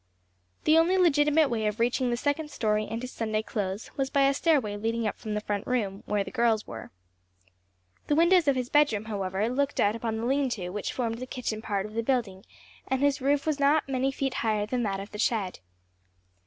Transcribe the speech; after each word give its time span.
The 0.63 0.79
only 0.79 0.97
legitimate 0.97 1.51
way 1.51 1.67
of 1.67 1.79
reaching 1.79 2.09
the 2.09 2.17
second 2.17 2.49
story 2.49 2.87
and 2.89 2.99
his 3.03 3.11
Sunday 3.11 3.43
clothes, 3.43 3.91
was 3.97 4.09
by 4.09 4.23
a 4.23 4.33
stairway 4.33 4.75
leading 4.75 5.05
up 5.07 5.15
from 5.19 5.35
the 5.35 5.41
front 5.41 5.67
room, 5.67 6.01
where 6.07 6.23
the 6.23 6.31
girls 6.31 6.65
were. 6.65 6.89
The 8.07 8.15
windows 8.15 8.47
of 8.47 8.55
his 8.55 8.67
bedroom, 8.71 9.05
however, 9.05 9.47
looked 9.47 9.79
out 9.79 9.95
upon 9.95 10.17
the 10.17 10.25
leanto 10.25 10.71
which 10.71 10.91
formed 10.91 11.19
the 11.19 11.27
kitchen 11.27 11.61
part 11.61 11.85
of 11.85 11.93
the 11.93 12.01
building 12.01 12.45
and 12.87 12.99
whose 13.01 13.21
roof 13.21 13.45
was 13.45 13.59
not 13.59 13.87
many 13.87 14.11
feet 14.11 14.33
higher 14.41 14.65
than 14.65 14.81
that 14.81 14.99
of 14.99 15.11
the 15.11 15.19
shed. 15.19 15.59